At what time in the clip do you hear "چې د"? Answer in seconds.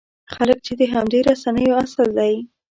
0.65-0.81